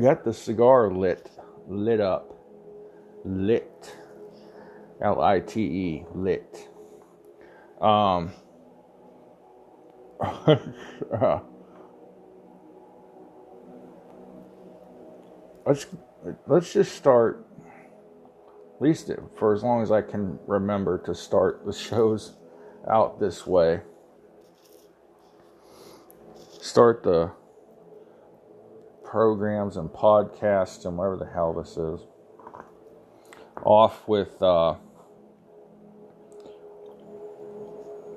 [0.00, 1.30] got the cigar lit,
[1.68, 2.36] lit up,
[3.24, 3.96] lit,
[5.00, 6.68] L I T E, lit.
[7.80, 8.32] Um,
[15.66, 15.86] let's
[16.46, 17.46] let's just start
[18.76, 22.36] at least for as long as I can remember to start the shows
[22.88, 23.80] out this way.
[26.60, 27.32] Start the
[29.06, 32.00] programs and podcasts and whatever the hell this is
[33.64, 34.74] off with uh,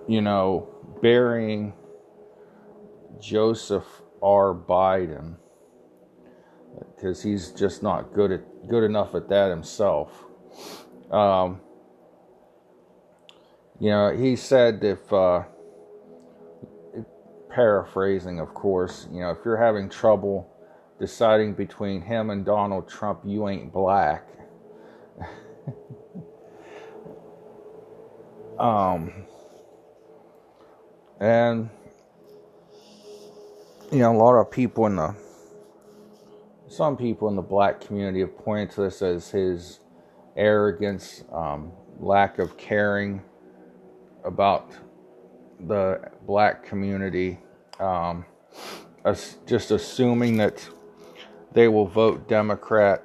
[0.07, 0.67] you know
[1.01, 1.73] burying
[3.21, 3.85] Joseph
[4.21, 4.53] R.
[4.53, 5.35] Biden
[6.95, 10.25] because he's just not good at good enough at that himself.
[11.11, 11.61] Um,
[13.79, 15.43] you know, he said if, uh,
[17.49, 20.53] paraphrasing, of course, you know, if you're having trouble
[20.99, 24.27] deciding between him and Donald Trump, you ain't black.
[28.59, 29.13] um,
[31.19, 31.69] and,
[33.91, 35.15] you know, a lot of people in the,
[36.67, 39.79] some people in the black community have pointed to this as his
[40.35, 43.21] arrogance, um, lack of caring
[44.25, 44.69] about
[45.67, 47.39] the black community,
[47.79, 48.25] um,
[49.45, 50.69] just assuming that
[51.53, 53.03] they will vote Democrat,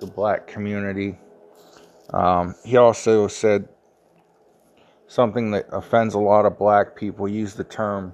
[0.00, 1.18] the black community.
[2.12, 3.68] Um, he also said
[5.06, 7.26] something that offends a lot of black people.
[7.26, 8.12] He used the term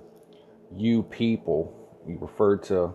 [0.73, 1.73] you people.
[2.07, 2.95] He referred to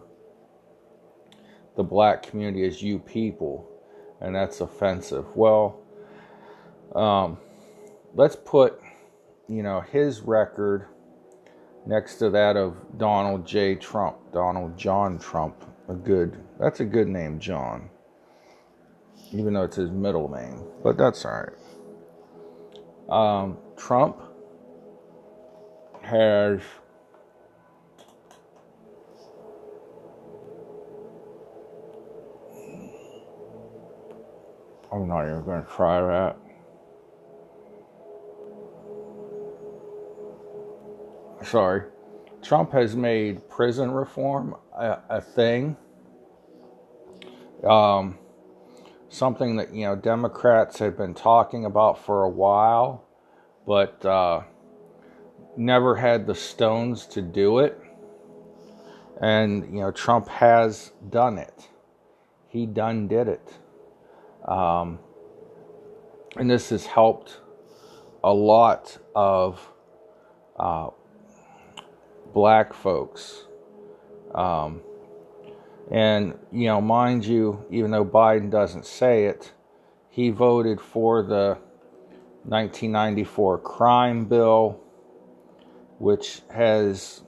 [1.76, 3.70] the black community as you people
[4.22, 5.26] and that's offensive.
[5.36, 5.80] Well,
[6.96, 7.38] um,
[8.14, 8.80] let's put,
[9.48, 10.88] you know, his record
[11.86, 13.76] next to that of Donald J.
[13.76, 15.66] Trump, Donald John Trump.
[15.90, 17.90] A good, that's a good name, John.
[19.32, 21.54] Even though it's his middle name, but that's all right.
[23.10, 24.22] Um, Trump
[26.04, 26.62] has
[34.92, 36.38] I'm not even going to try that.
[41.46, 41.84] Sorry.
[42.42, 45.76] Trump has made prison reform a, thing.
[47.64, 48.18] Um,
[49.10, 53.06] something that, you know, Democrats have been talking about for a while,
[53.68, 54.42] but uh,
[55.58, 57.80] never had the stones to do it.
[59.22, 61.68] And, you know, Trump has done it.
[62.48, 63.54] He done did it.
[64.48, 65.00] Um,
[66.38, 67.42] and this has helped
[68.24, 69.74] a lot of
[70.58, 70.90] uh,
[72.34, 73.46] black folks.
[74.34, 74.82] Um,
[75.92, 79.52] and, you know, mind you, even though Biden doesn't say it,
[80.10, 81.58] he voted for the
[82.44, 84.80] 1994 crime bill,
[85.98, 87.22] which has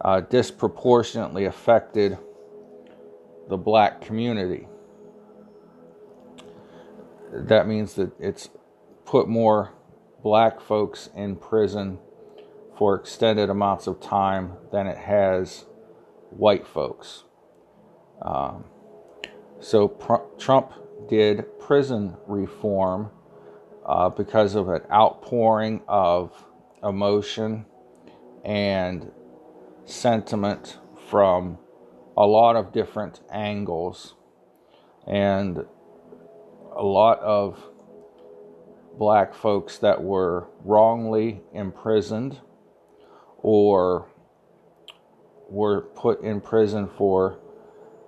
[0.00, 2.18] uh, disproportionately affected
[3.48, 4.68] the black community.
[7.32, 8.48] That means that it's
[9.04, 9.74] put more
[10.22, 11.98] black folks in prison
[12.76, 15.66] for extended amounts of time than it has
[16.30, 17.24] white folks.
[18.22, 18.64] Um,
[19.60, 20.72] so pr- Trump
[21.08, 23.10] did prison reform
[23.86, 26.44] uh, because of an outpouring of
[26.82, 27.64] emotion
[28.44, 29.10] and
[29.84, 30.78] sentiment
[31.08, 31.58] from
[32.16, 34.14] a lot of different angles.
[35.06, 35.64] And
[36.76, 37.58] a lot of
[38.98, 42.38] black folks that were wrongly imprisoned
[43.38, 44.08] or
[45.48, 47.38] were put in prison for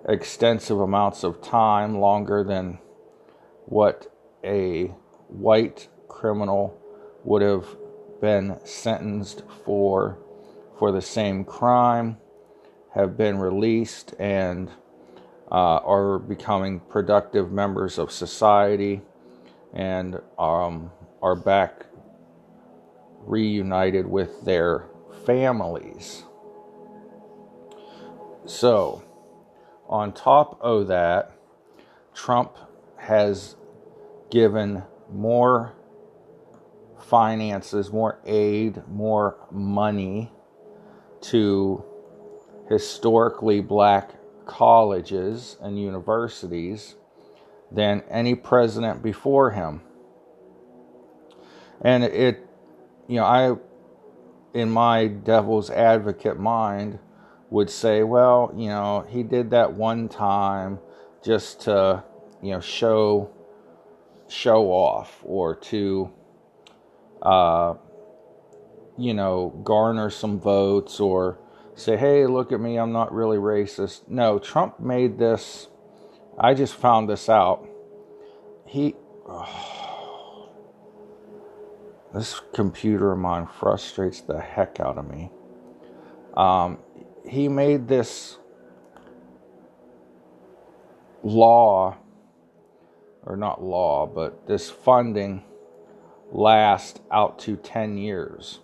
[0.07, 2.79] extensive amounts of time, longer than
[3.65, 4.11] what
[4.43, 4.85] a
[5.27, 6.77] white criminal
[7.23, 7.65] would have
[8.19, 10.17] been sentenced for
[10.77, 12.17] for the same crime,
[12.95, 14.69] have been released and
[15.51, 19.01] uh, are becoming productive members of society
[19.73, 21.85] and um, are back
[23.25, 24.85] reunited with their
[25.25, 26.23] families.
[28.51, 29.01] So,
[29.87, 31.31] on top of that,
[32.13, 32.57] Trump
[32.97, 33.55] has
[34.29, 35.73] given more
[36.99, 40.33] finances, more aid, more money
[41.21, 41.83] to
[42.69, 44.15] historically black
[44.45, 46.95] colleges and universities
[47.71, 49.81] than any president before him.
[51.79, 52.45] And it,
[53.07, 53.55] you know, I,
[54.53, 56.99] in my devil's advocate mind,
[57.51, 60.79] would say, well, you know, he did that one time
[61.23, 62.03] just to,
[62.41, 63.29] you know, show
[64.27, 66.11] show off or to
[67.21, 67.75] uh,
[68.97, 71.39] you know, garner some votes or
[71.75, 74.07] say, hey, look at me, I'm not really racist.
[74.07, 75.67] No, Trump made this,
[76.37, 77.67] I just found this out.
[78.65, 78.95] He,
[79.27, 80.49] oh,
[82.13, 85.31] this computer of mine frustrates the heck out of me.
[86.35, 86.79] Um,
[87.27, 88.37] he made this
[91.23, 91.97] law,
[93.25, 95.43] or not law, but this funding
[96.31, 98.59] last out to 10 years.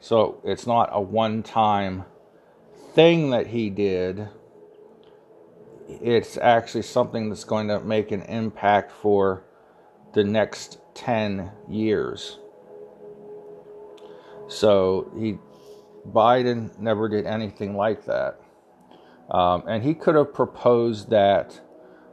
[0.00, 2.04] So it's not a one time
[2.94, 4.28] thing that he did.
[5.88, 9.44] It's actually something that's going to make an impact for
[10.12, 12.38] the next 10 years.
[14.48, 15.38] So he
[16.12, 18.40] Biden never did anything like that.
[19.30, 21.60] Um, and he could have proposed that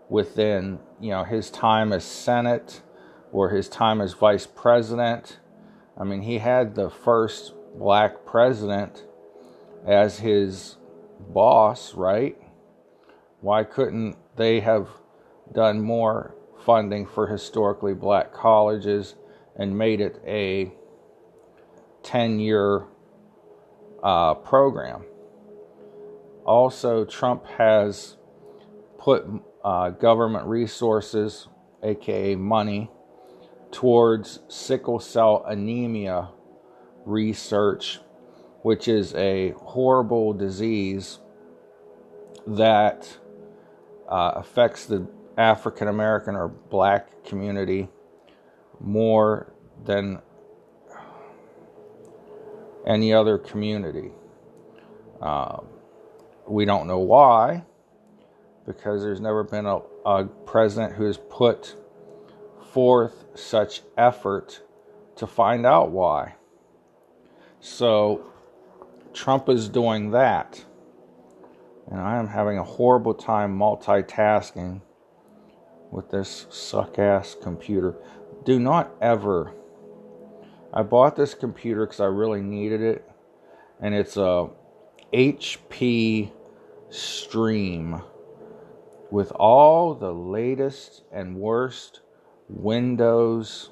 [0.09, 2.81] within, you know, his time as Senate
[3.31, 5.39] or his time as vice president.
[5.97, 9.05] I mean, he had the first black president
[9.85, 10.75] as his
[11.29, 12.37] boss, right?
[13.41, 14.89] Why couldn't they have
[15.53, 19.15] done more funding for historically black colleges
[19.55, 20.73] and made it a
[22.03, 22.85] 10 year
[24.03, 25.05] uh, program?
[26.45, 28.17] Also, Trump has
[28.97, 29.25] put
[29.63, 31.47] uh, government resources,
[31.83, 32.91] aka money,
[33.71, 36.29] towards sickle cell anemia
[37.05, 37.99] research,
[38.61, 41.19] which is a horrible disease
[42.47, 43.17] that
[44.07, 45.07] uh, affects the
[45.37, 47.89] African American or black community
[48.79, 49.53] more
[49.83, 50.21] than
[52.85, 54.11] any other community.
[55.21, 55.67] Um,
[56.47, 57.63] we don't know why,
[58.65, 61.75] because there's never been a, a president who has put
[62.71, 64.61] forth such effort
[65.15, 66.35] to find out why.
[67.59, 68.25] So
[69.13, 70.63] Trump is doing that.
[71.89, 74.81] And I am having a horrible time multitasking
[75.91, 77.95] with this suck ass computer.
[78.43, 79.53] Do not ever.
[80.75, 83.09] I bought this computer because I really needed it.
[83.81, 84.49] And it's a
[85.13, 86.31] HP
[86.89, 88.01] Stream
[89.09, 92.01] with all the latest and worst
[92.49, 93.69] Windows,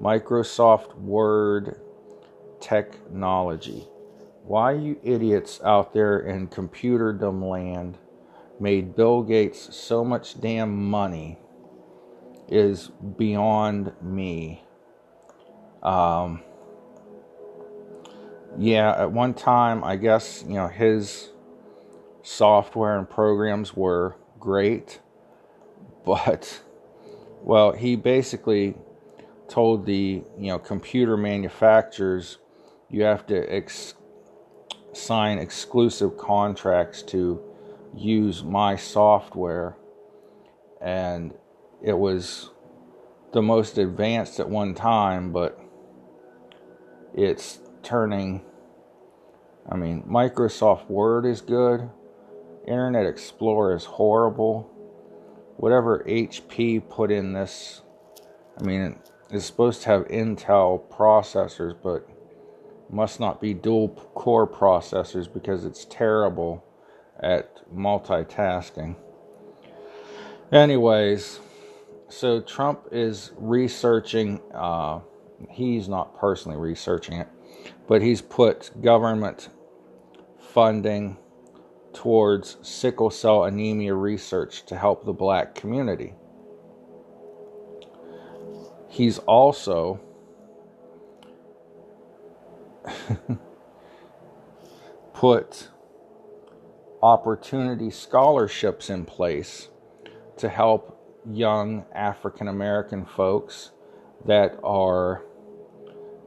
[0.00, 1.80] Microsoft Word,
[2.60, 3.88] technology.
[4.44, 7.98] Why you idiots out there in computerdom land
[8.58, 11.38] made Bill Gates so much damn money
[12.48, 14.64] is beyond me.
[15.82, 16.42] Um,
[18.58, 21.30] yeah, at one time, I guess, you know, his
[22.22, 25.00] software and programs were great,
[26.04, 26.62] but,
[27.42, 28.76] well, he basically
[29.48, 32.38] told the, you know, computer manufacturers
[32.88, 33.94] you have to ex-
[34.92, 37.40] sign exclusive contracts to
[37.96, 39.76] use my software.
[40.80, 41.34] And
[41.82, 42.50] it was
[43.32, 45.59] the most advanced at one time but
[47.14, 48.42] it's turning
[49.70, 51.88] I mean Microsoft Word is good
[52.66, 54.70] Internet Explorer is horrible
[55.56, 57.82] whatever HP put in this
[58.58, 58.98] I mean
[59.30, 62.08] it's supposed to have Intel processors but
[62.92, 66.64] must not be dual core processors because it's terrible
[67.20, 68.96] at multitasking.
[70.50, 71.38] Anyways,
[72.08, 75.00] so Trump is researching, uh,
[75.48, 77.28] he's not personally researching it,
[77.86, 79.48] but he's put government
[80.38, 81.16] funding
[81.92, 86.14] towards sickle cell anemia research to help the black community.
[88.88, 90.00] He's also
[95.14, 95.68] put
[97.02, 99.68] opportunity scholarships in place
[100.36, 100.96] to help
[101.30, 103.70] young African American folks
[104.24, 105.22] that are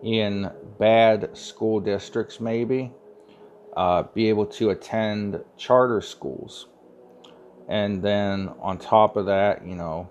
[0.03, 2.91] in bad school districts, maybe,
[3.75, 6.67] uh, be able to attend charter schools.
[7.69, 10.09] And then on top of that, you know,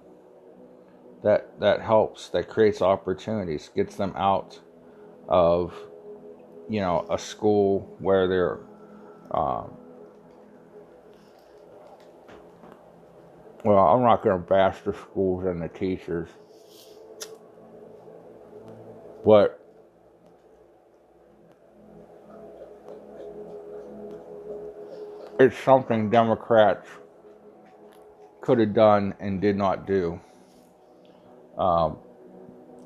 [1.22, 4.58] that that helps, that creates opportunities, gets them out
[5.28, 5.74] of
[6.68, 8.58] you know, a school where they're
[9.32, 9.72] um,
[13.64, 16.28] well, I'm not going to bash the schools and the teachers,
[19.24, 19.61] but
[25.42, 26.88] it's something Democrats
[28.40, 30.20] could have done and did not do.
[31.58, 31.98] Um,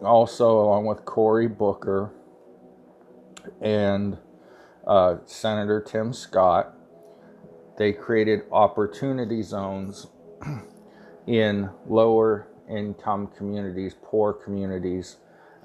[0.02, 2.12] also, along with Cory Booker
[3.60, 4.18] and
[4.86, 6.75] uh, Senator Tim Scott,
[7.78, 10.06] they created opportunity zones
[11.26, 15.16] in lower income communities, poor communities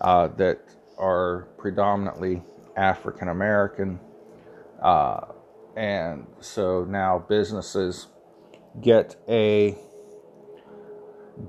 [0.02, 0.60] uh, that
[0.98, 2.44] are predominantly
[2.76, 4.00] African American.
[4.82, 5.22] Uh,
[5.76, 8.08] and so now businesses
[8.82, 9.76] get a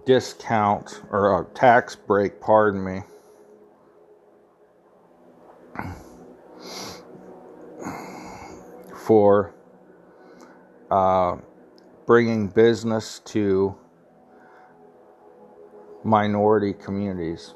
[0.06, 3.02] discount or a tax break, pardon me.
[9.06, 9.54] For
[10.90, 11.36] uh,
[12.06, 13.76] bringing business to
[16.04, 17.54] minority communities.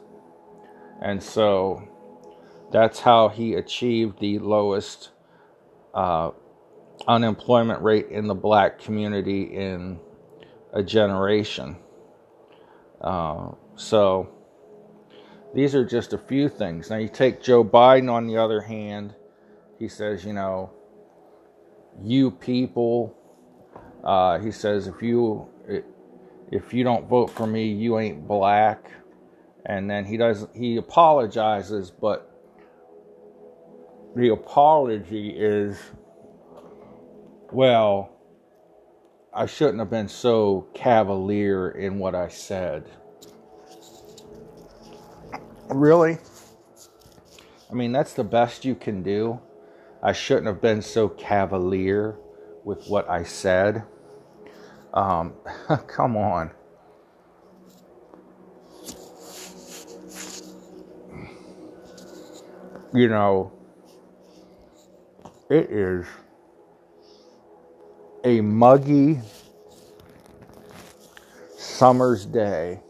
[1.03, 1.87] And so
[2.73, 5.11] that's how he achieved the lowest
[5.95, 6.31] uh,
[7.07, 9.99] unemployment rate in the black community in
[10.73, 11.77] a generation.
[13.01, 14.29] Uh, so
[15.55, 16.91] these are just a few things.
[16.91, 19.15] Now you take Joe Biden on the other hand,
[19.79, 20.71] he says, you know,
[22.03, 23.15] you people,
[24.05, 25.49] uh, he says, if you
[26.53, 28.91] if you don't vote for me, you ain't black.
[29.65, 32.31] And then he does he apologizes, but
[34.15, 35.79] the apology is
[37.53, 38.11] well,
[39.33, 42.85] I shouldn't have been so cavalier in what I said.
[45.69, 46.19] Really?
[47.71, 49.41] I mean, that's the best you can do.
[50.03, 52.17] I shouldn't have been so cavalier
[52.65, 53.85] with what I said.
[54.95, 55.35] Um,
[55.87, 56.51] come on.
[62.95, 63.53] You know,
[65.51, 66.07] it is
[68.27, 69.21] a muggy
[71.57, 72.81] summer's day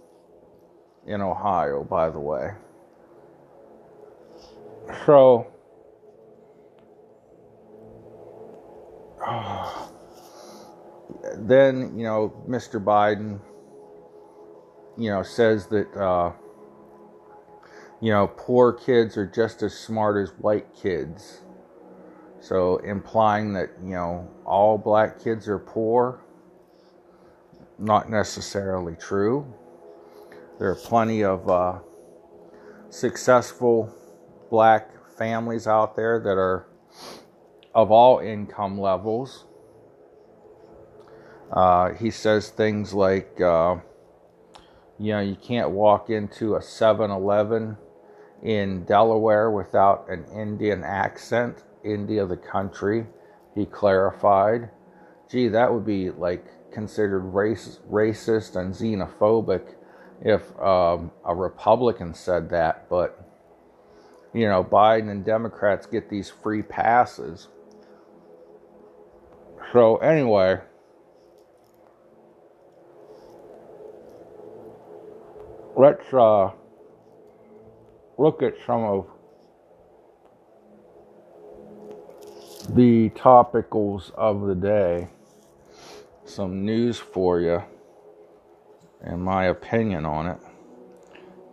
[1.07, 2.52] in Ohio, by the way.
[5.05, 5.47] So,
[11.37, 12.83] then, you know, Mr.
[12.83, 13.38] Biden,
[14.97, 16.33] you know, says that, uh,
[18.00, 21.43] you know, poor kids are just as smart as white kids.
[22.47, 26.21] So, implying that, you know, all black kids are poor,
[27.76, 29.53] not necessarily true.
[30.61, 31.81] There are plenty of uh,
[32.88, 33.93] successful
[34.49, 36.69] black families out there that are
[37.75, 39.45] of all income levels.
[41.50, 43.75] Uh, he says things like, uh,
[45.00, 47.76] you know, you can't walk into a 7 Eleven
[48.41, 51.65] in Delaware without an Indian accent.
[51.87, 53.07] India the country,
[53.55, 54.71] he clarified.
[55.31, 59.75] Gee, that would be like considered race, racist and xenophobic
[60.21, 63.23] if um, a Republican said that, but
[64.35, 67.49] you know, Biden and Democrats get these free passes.
[69.73, 70.61] So, anyway,
[75.75, 76.50] let's uh,
[78.19, 79.07] look at some of
[82.69, 85.09] the topicals of the day.
[86.25, 87.63] Some news for you
[89.01, 90.39] and my opinion on it.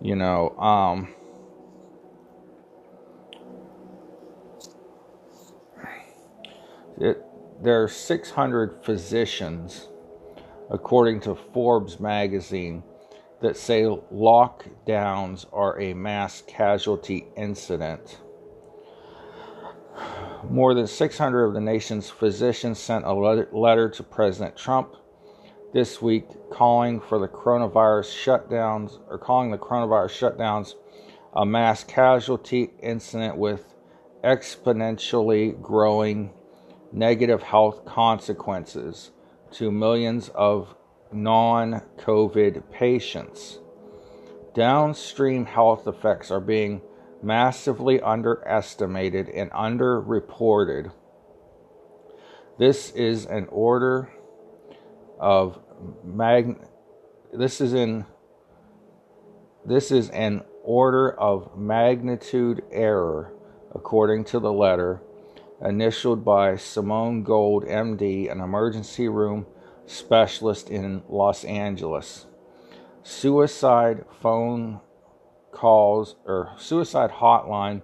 [0.02, 1.14] You know, um,
[7.00, 7.24] it,
[7.62, 9.88] there are 600 physicians,
[10.70, 12.84] according to Forbes magazine,
[13.42, 18.20] that say lockdowns are a mass casualty incident.
[20.50, 24.96] More than 600 of the nation's physicians sent a letter to President Trump
[25.74, 30.76] this week calling for the coronavirus shutdowns or calling the coronavirus shutdowns
[31.34, 33.74] a mass casualty incident with
[34.24, 36.32] exponentially growing
[36.92, 39.12] negative health consequences
[39.52, 40.76] to millions of
[41.12, 43.60] non COVID patients.
[44.54, 46.82] Downstream health effects are being
[47.24, 50.92] massively underestimated and underreported.
[52.60, 54.10] This is an order
[55.20, 55.60] of
[56.04, 56.60] mag
[57.32, 58.06] this is in
[59.66, 63.34] this is an order of magnitude error
[63.74, 65.02] according to the letter
[65.64, 69.46] initialed by Simone Gold MD an emergency room
[69.86, 72.26] specialist in Los Angeles
[73.02, 74.80] suicide phone
[75.54, 77.82] calls or suicide hotline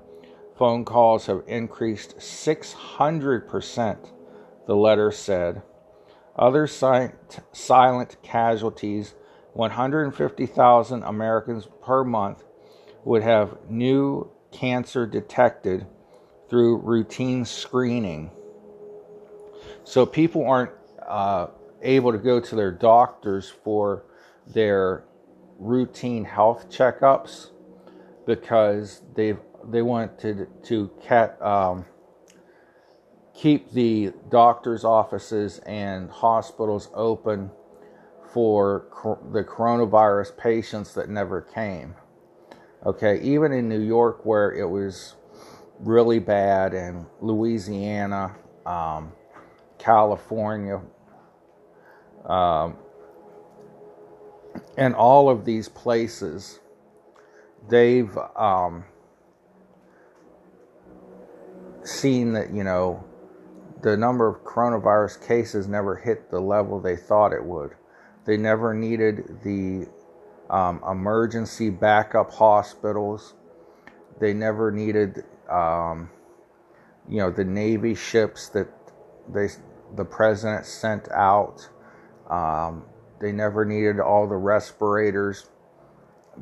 [0.59, 4.09] phone calls have increased 600%
[4.67, 5.61] the letter said.
[6.35, 9.15] Other silent, casualties
[9.53, 12.43] 150,000 Americans per month
[13.05, 15.87] would have new cancer detected
[16.49, 18.29] through routine screening.
[19.85, 20.71] So people aren't
[21.07, 21.47] uh,
[21.81, 24.03] able to go to their doctors for
[24.45, 25.05] their
[25.57, 27.51] routine health checkups
[28.29, 29.35] because they
[29.71, 31.83] they wanted to cat, um,
[33.33, 37.49] keep the doctors' offices and hospitals open
[38.31, 38.85] for
[39.33, 41.95] the coronavirus patients that never came.
[42.85, 45.15] Okay, even in New York, where it was
[45.79, 49.11] really bad, and Louisiana, um,
[49.79, 50.79] California,
[52.25, 52.77] um,
[54.77, 56.59] and all of these places,
[57.69, 58.83] they've um,
[61.83, 63.03] seen that, you know,
[63.81, 67.71] the number of coronavirus cases never hit the level they thought it would.
[68.25, 69.87] They never needed the
[70.49, 73.35] um, emergency backup hospitals.
[74.19, 76.09] They never needed, um,
[77.07, 78.67] you know, the Navy ships that
[79.31, 79.47] they
[79.95, 81.67] the president sent out.
[82.29, 82.83] Um,
[83.19, 85.47] they never needed all the respirators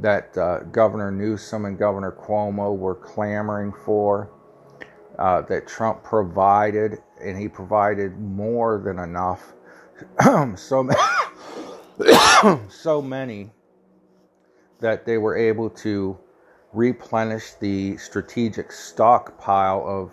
[0.01, 4.31] that uh, Governor Newsom and Governor Cuomo were clamoring for.
[5.17, 9.53] Uh, that Trump provided, and he provided more than enough.
[10.55, 10.87] so
[12.69, 13.49] so many
[14.79, 16.17] that they were able to
[16.73, 20.11] replenish the strategic stockpile of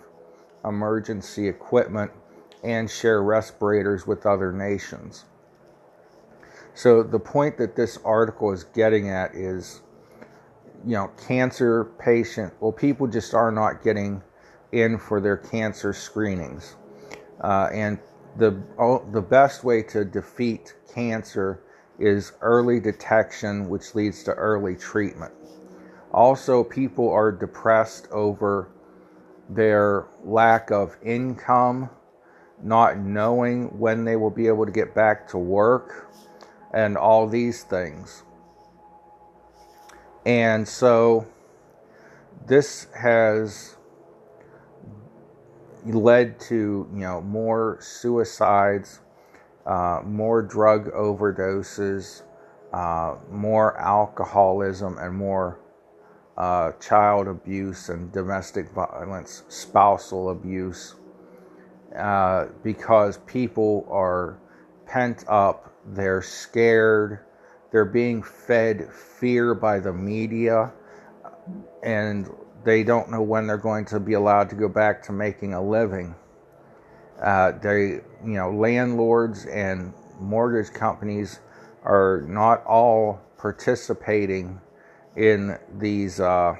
[0.67, 2.11] emergency equipment
[2.63, 5.25] and share respirators with other nations.
[6.75, 9.81] So, the point that this article is getting at is
[10.85, 14.21] you know, cancer patient, well, people just are not getting
[14.71, 16.75] in for their cancer screenings.
[17.41, 17.97] Uh, and
[18.37, 18.61] the,
[19.11, 21.61] the best way to defeat cancer
[21.97, 25.33] is early detection, which leads to early treatment.
[26.11, 28.69] Also, people are depressed over
[29.49, 31.89] their lack of income,
[32.61, 36.11] not knowing when they will be able to get back to work,
[36.75, 38.23] and all these things.
[40.25, 41.25] And so,
[42.45, 43.77] this has
[45.85, 48.99] led to you know more suicides
[49.65, 52.21] uh, more drug overdoses,
[52.73, 55.59] uh, more alcoholism, and more
[56.37, 60.95] uh, child abuse and domestic violence, spousal abuse,
[61.97, 64.37] uh, because people are
[64.85, 67.19] pent up, they're scared,
[67.71, 70.71] they're being fed fear by the media,
[71.83, 72.29] and
[72.63, 75.61] they don't know when they're going to be allowed to go back to making a
[75.61, 76.15] living.
[77.21, 81.39] Uh, they, you know, landlords and mortgage companies
[81.83, 84.59] are not all participating
[85.15, 86.55] in these uh,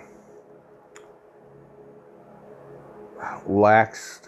[3.48, 4.22] lax.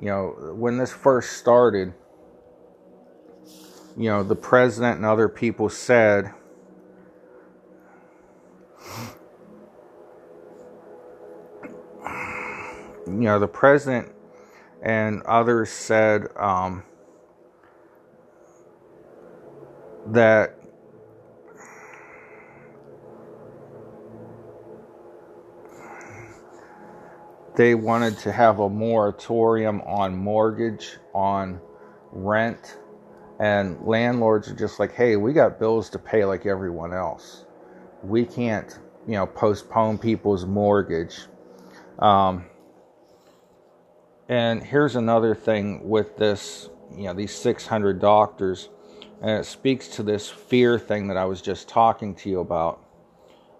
[0.00, 1.92] You know, when this first started,
[3.96, 6.32] you know, the president and other people said.
[13.06, 14.12] You know, the president
[14.82, 16.82] and others said um,
[20.08, 20.58] that
[27.54, 31.60] they wanted to have a moratorium on mortgage, on
[32.10, 32.78] rent,
[33.38, 37.44] and landlords are just like, hey, we got bills to pay like everyone else.
[38.02, 41.20] We can't, you know, postpone people's mortgage.
[41.98, 42.46] Um,
[44.28, 48.70] and here's another thing with this, you know, these 600 doctors,
[49.20, 52.82] and it speaks to this fear thing that I was just talking to you about.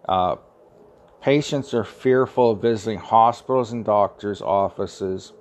[0.08, 0.36] Uh,
[1.20, 5.32] patients are fearful of visiting hospitals and doctors' offices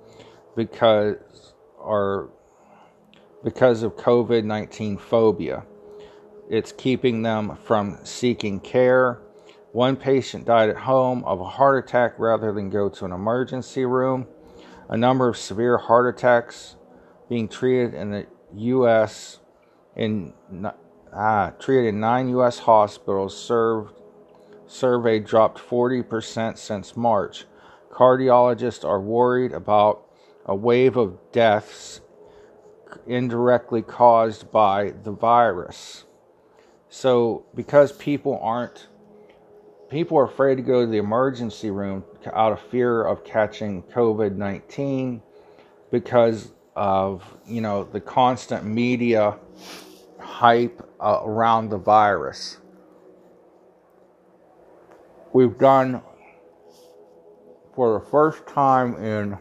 [0.54, 2.30] because or
[3.46, 5.64] because of COVID 19 phobia.
[6.50, 9.20] It's keeping them from seeking care.
[9.70, 13.84] One patient died at home of a heart attack rather than go to an emergency
[13.84, 14.26] room
[14.88, 16.74] a number of severe heart attacks
[17.28, 19.38] being treated in the U.S.
[19.94, 20.32] in
[21.12, 22.58] ah, treated in nine U.S.
[22.58, 23.40] hospitals.
[23.40, 23.94] Served
[24.66, 27.44] survey dropped 40% since March.
[27.92, 30.02] Cardiologists are worried about
[30.46, 32.00] a wave of deaths
[33.06, 36.04] indirectly caused by the virus.
[36.88, 38.88] So, because people aren't
[39.90, 44.36] people are afraid to go to the emergency room out of fear of catching COVID
[44.36, 45.22] 19
[45.90, 49.36] because of you know the constant media
[50.18, 52.58] hype uh, around the virus.
[55.32, 56.02] We've done
[57.74, 59.38] for the first time in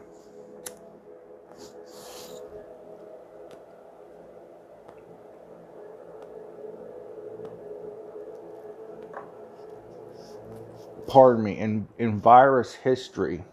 [11.16, 13.44] pardon me in in virus history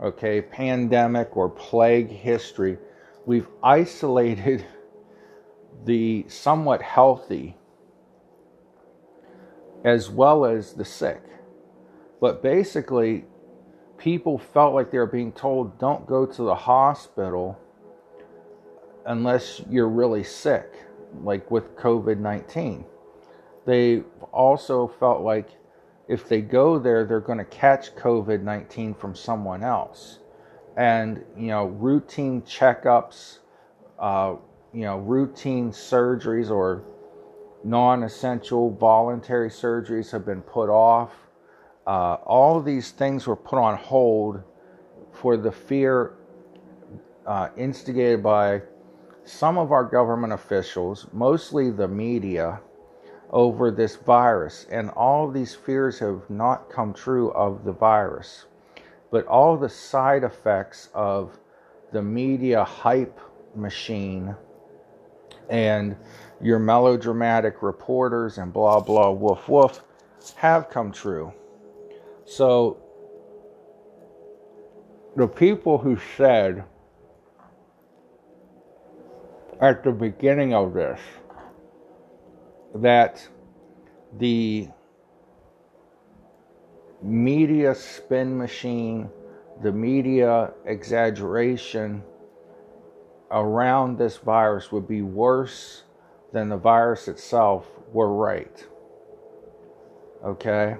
[0.00, 2.78] okay pandemic or plague history
[3.26, 4.64] we've isolated
[5.84, 7.56] the somewhat healthy
[9.86, 11.22] as well as the sick.
[12.20, 13.24] But basically,
[13.98, 17.58] people felt like they were being told don't go to the hospital
[19.06, 20.72] unless you're really sick,
[21.22, 22.84] like with COVID 19.
[23.64, 25.50] They also felt like
[26.08, 30.20] if they go there, they're going to catch COVID 19 from someone else.
[30.76, 33.38] And, you know, routine checkups,
[33.98, 34.36] uh,
[34.72, 36.84] you know, routine surgeries or
[37.64, 41.12] non essential voluntary surgeries have been put off.
[41.86, 44.42] Uh, all of these things were put on hold
[45.12, 46.14] for the fear
[47.26, 48.62] uh, instigated by
[49.24, 52.60] some of our government officials, mostly the media,
[53.30, 54.66] over this virus.
[54.70, 58.46] And all these fears have not come true of the virus.
[59.10, 61.38] But all the side effects of
[61.92, 63.20] the media hype
[63.54, 64.34] machine
[65.48, 65.96] and
[66.40, 69.82] your melodramatic reporters and blah blah woof woof
[70.34, 71.32] have come true.
[72.24, 72.78] So
[75.14, 76.64] the people who said
[79.60, 81.00] at the beginning of this
[82.82, 83.26] that
[84.18, 84.68] the
[87.02, 89.10] media spin machine,
[89.62, 92.02] the media exaggeration,
[93.30, 95.82] around this virus would be worse
[96.32, 98.66] than the virus itself were right.
[100.24, 100.76] Okay?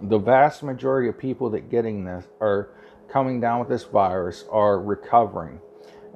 [0.00, 2.70] The vast majority of people that getting this are
[3.08, 5.60] coming down with this virus are recovering.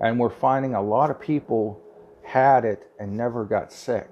[0.01, 1.81] And we're finding a lot of people
[2.23, 4.09] had it and never got sick.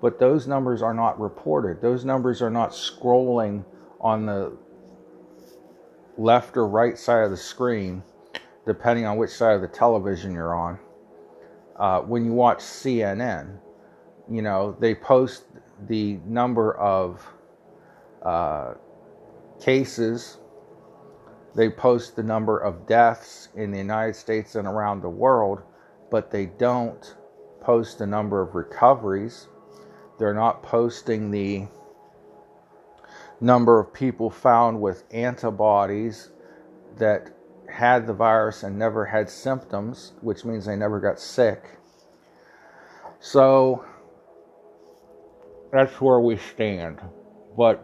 [0.00, 1.82] But those numbers are not reported.
[1.82, 3.64] Those numbers are not scrolling
[4.00, 4.56] on the
[6.16, 8.02] left or right side of the screen
[8.66, 10.78] depending on which side of the television you're on.
[11.76, 13.58] Uh, when you watch CNN,
[14.30, 15.44] you know, they post
[15.88, 17.26] the number of
[18.22, 18.74] uh,
[19.60, 20.38] cases,
[21.54, 25.62] they post the number of deaths in the United States and around the world,
[26.10, 27.16] but they don't
[27.60, 29.48] post the number of recoveries.
[30.20, 31.66] They're not posting the
[33.40, 36.30] number of people found with antibodies
[36.98, 37.30] that
[37.70, 41.78] had the virus and never had symptoms, which means they never got sick.
[43.18, 43.86] So
[45.72, 47.00] that's where we stand.
[47.56, 47.82] But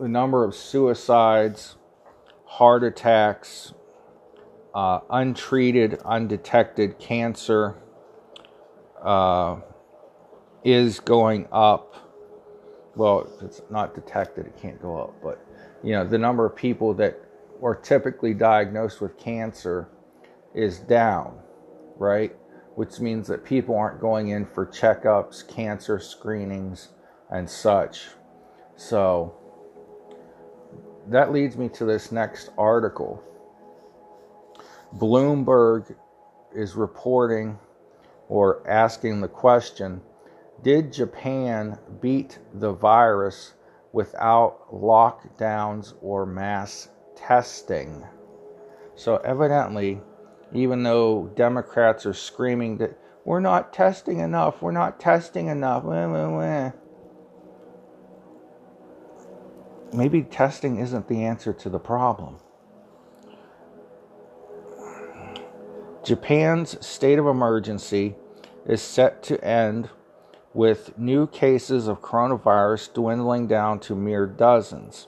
[0.00, 1.76] the number of suicides,
[2.46, 3.74] heart attacks,
[4.74, 7.76] uh, untreated, undetected cancer
[9.02, 9.56] uh,
[10.66, 11.94] is going up.
[12.96, 15.40] Well, it's not detected, it can't go up, but
[15.84, 17.20] you know, the number of people that
[17.60, 19.88] or typically diagnosed with cancer
[20.54, 21.38] is down,
[21.96, 22.34] right?
[22.74, 26.88] Which means that people aren't going in for checkups, cancer screenings,
[27.30, 28.08] and such.
[28.74, 29.36] So
[31.06, 33.22] that leads me to this next article.
[34.96, 35.94] Bloomberg
[36.52, 37.58] is reporting
[38.28, 40.00] or asking the question
[40.66, 43.54] Did Japan beat the virus
[43.92, 48.04] without lockdowns or mass testing.
[48.96, 50.00] So, evidently,
[50.52, 55.84] even though Democrats are screaming that we're not testing enough, we're not testing enough,
[59.92, 62.38] maybe testing isn't the answer to the problem.
[66.02, 68.16] Japan's state of emergency
[68.66, 69.90] is set to end
[70.56, 75.06] with new cases of coronavirus dwindling down to mere dozens.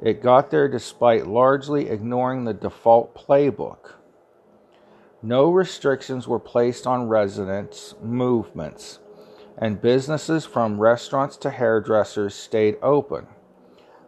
[0.00, 3.94] It got there despite largely ignoring the default playbook.
[5.20, 9.00] No restrictions were placed on residents' movements,
[9.58, 13.26] and businesses from restaurants to hairdressers stayed open.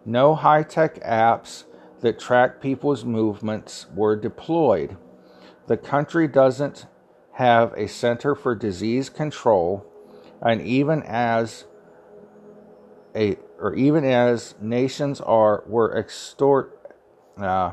[0.05, 1.65] No high tech apps
[2.03, 4.97] that track people's movements were deployed.
[5.67, 6.87] The country doesn't
[7.33, 9.85] have a center for disease control,
[10.43, 11.65] and even as
[13.15, 16.95] a or even as nations are were extort
[17.39, 17.73] uh,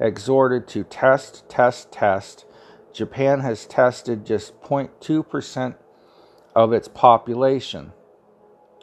[0.00, 2.44] exhorted to test, test, test.
[2.92, 5.76] Japan has tested just 0.2%
[6.56, 7.92] of its population,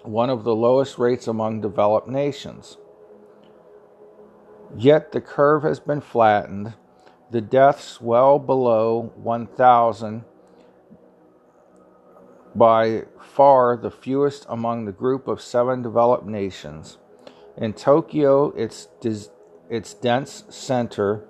[0.03, 2.77] one of the lowest rates among developed nations.
[4.77, 6.73] Yet the curve has been flattened,
[7.31, 10.23] the deaths well below 1,000
[12.55, 16.97] by far the fewest among the group of seven developed nations.
[17.57, 18.87] In Tokyo, its,
[19.69, 21.25] its dense center,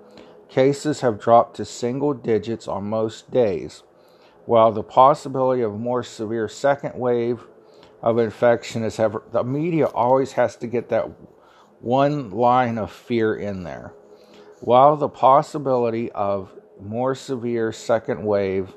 [0.48, 3.82] cases have dropped to single digits on most days,
[4.44, 7.44] while the possibility of a more severe second wave
[8.02, 9.22] of infection is ever.
[9.32, 11.10] The media always has to get that
[11.80, 13.92] one line of fear in there.
[14.60, 18.74] While the possibility of more severe second wave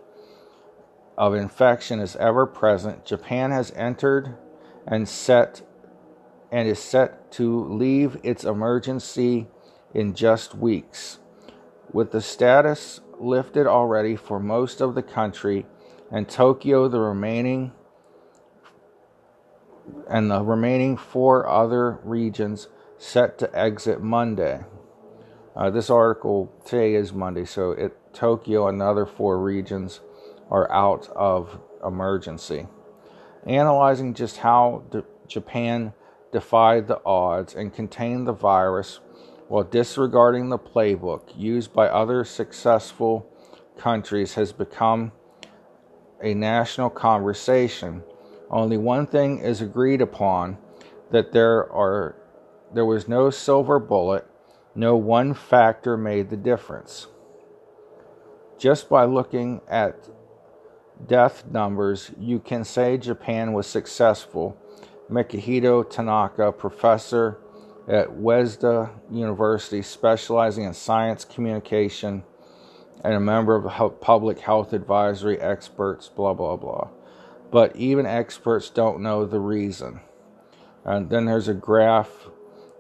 [1.19, 4.37] of infection is ever present, Japan has entered
[4.87, 5.61] and set
[6.49, 9.45] and is set to leave its emergency
[9.93, 11.19] in just weeks.
[11.91, 15.65] With the status lifted already for most of the country
[16.09, 17.73] and Tokyo the remaining
[20.07, 24.63] and the remaining four other regions set to exit Monday.
[25.55, 29.99] Uh, this article today is Monday, so it, Tokyo and the other four regions
[30.49, 32.67] are out of emergency.
[33.45, 34.83] Analyzing just how
[35.27, 35.93] Japan
[36.31, 38.99] defied the odds and contained the virus
[39.47, 43.27] while disregarding the playbook used by other successful
[43.77, 45.11] countries has become
[46.21, 48.03] a national conversation.
[48.49, 50.57] Only one thing is agreed upon
[51.11, 52.15] that there are
[52.71, 54.27] there was no silver bullet,
[54.75, 57.07] no one factor made the difference.
[58.59, 60.07] Just by looking at
[61.07, 64.57] death numbers, you can say Japan was successful.
[65.09, 67.39] Mikihito Tanaka, professor
[67.87, 72.23] at Waseda University, specializing in science communication,
[73.03, 76.89] and a member of public health advisory experts, blah, blah, blah.
[77.51, 80.01] But even experts don't know the reason.
[80.85, 82.27] And then there's a graph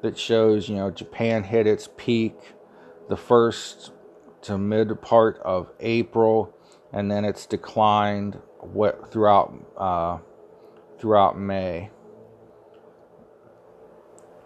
[0.01, 2.35] that shows, you know, Japan hit its peak
[3.07, 3.91] the first
[4.43, 6.53] to mid part of April,
[6.91, 8.39] and then it's declined
[9.11, 10.17] throughout uh,
[10.97, 11.91] throughout May.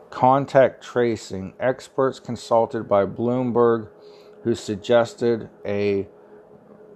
[0.10, 1.53] Contact tracing.
[1.60, 3.89] Experts consulted by Bloomberg,
[4.43, 6.08] who suggested a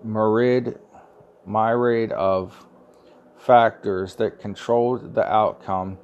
[0.03, 0.79] myriad
[1.45, 2.67] myriad of
[3.37, 5.97] factors that controlled the outcome.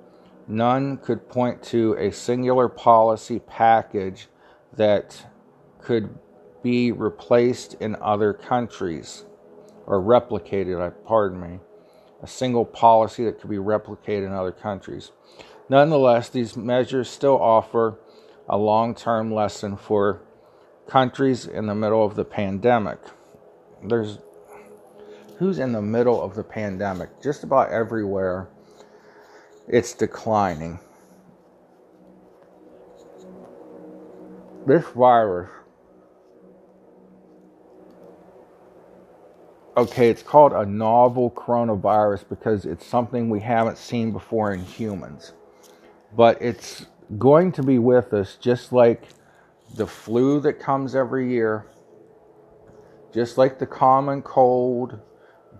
[0.47, 4.27] None could point to a singular policy package
[4.75, 5.25] that
[5.79, 6.17] could
[6.63, 9.25] be replaced in other countries
[9.85, 11.59] or replicated, uh, pardon me,
[12.21, 15.11] a single policy that could be replicated in other countries.
[15.69, 17.99] Nonetheless, these measures still offer
[18.47, 20.21] a long term lesson for
[20.87, 22.99] countries in the middle of the pandemic.
[23.83, 24.19] There's
[25.39, 27.21] who's in the middle of the pandemic?
[27.21, 28.47] Just about everywhere
[29.67, 30.79] it's declining.
[34.65, 35.49] This virus,
[39.75, 45.33] okay, it's called a novel coronavirus because it's something we haven't seen before in humans.
[46.15, 46.85] But it's
[47.17, 49.07] going to be with us just like
[49.75, 51.65] the flu that comes every year,
[53.13, 54.99] just like the common cold,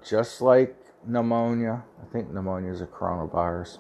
[0.08, 1.84] just like pneumonia.
[2.02, 3.80] I think pneumonia is a coronavirus.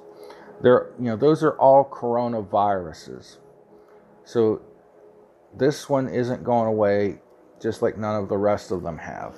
[0.62, 3.38] There, you know, those are all coronaviruses.
[4.24, 4.62] So
[5.56, 7.22] this one isn't going away,
[7.62, 9.36] just like none of the rest of them have.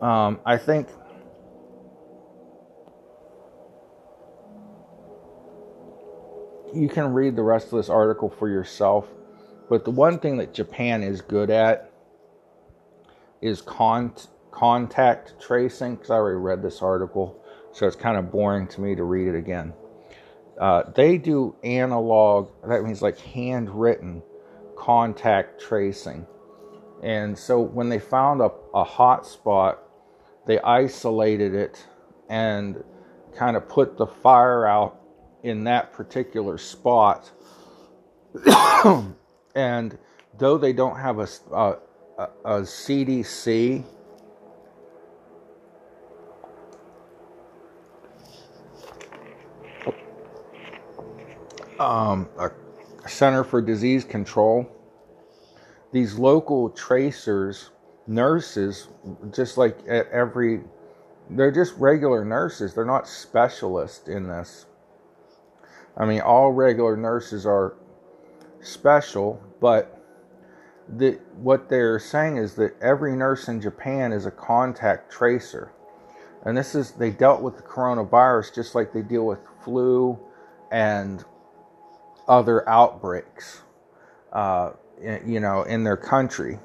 [0.00, 0.88] Um, I think.
[6.74, 9.06] You can read the rest of this article for yourself,
[9.68, 11.92] but the one thing that Japan is good at
[13.40, 14.14] is con-
[14.50, 15.94] contact tracing.
[15.94, 17.40] Because I already read this article
[17.74, 19.74] so it's kind of boring to me to read it again.
[20.60, 24.22] Uh, they do analog, that means like handwritten
[24.76, 26.24] contact tracing.
[27.04, 29.78] And so when they found a, a hot spot,
[30.46, 31.86] they isolated it
[32.30, 32.82] and
[33.36, 34.98] kind of put the fire out
[35.42, 37.30] in that particular spot.
[39.54, 39.98] and
[40.38, 41.76] though they don't have a, a,
[42.44, 43.84] a CDC
[51.78, 52.50] um, a
[53.06, 54.73] Center for Disease Control.
[55.94, 57.70] These local tracers,
[58.08, 58.88] nurses,
[59.32, 60.60] just like at every,
[61.30, 62.74] they're just regular nurses.
[62.74, 64.66] They're not specialists in this.
[65.96, 67.76] I mean, all regular nurses are
[68.60, 70.04] special, but
[70.88, 75.70] the, what they're saying is that every nurse in Japan is a contact tracer.
[76.44, 80.18] And this is, they dealt with the coronavirus just like they deal with flu
[80.72, 81.24] and
[82.26, 83.62] other outbreaks,
[84.32, 86.58] uh, you know, in their country.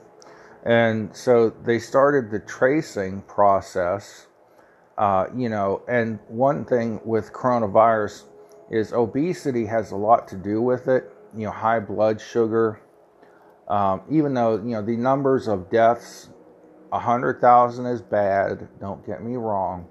[0.64, 4.28] And so they started the tracing process,
[4.98, 8.24] uh, you know, and one thing with coronavirus
[8.70, 12.82] is obesity has a lot to do with it, you know, high blood sugar,
[13.68, 16.30] um, even though you know the numbers of deaths,
[16.92, 18.68] hundred thousand is bad.
[18.80, 19.88] Don't get me wrong,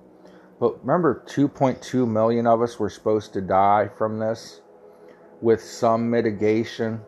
[0.61, 4.61] but remember, 2.2 million of us were supposed to die from this,
[5.41, 7.01] with some mitigation.